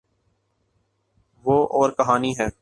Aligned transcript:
وہ 1.45 1.57
اورکہانی 1.71 2.31
ہے۔ 2.39 2.47